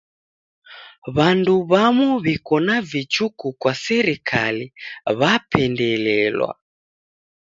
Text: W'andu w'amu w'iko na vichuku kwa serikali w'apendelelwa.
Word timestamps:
W'andu 1.15 1.53
w'amu 1.71 2.07
w'iko 2.23 2.55
na 2.67 2.75
vichuku 2.89 3.47
kwa 3.61 3.73
serikali 3.85 4.65
w'apendelelwa. 5.19 6.51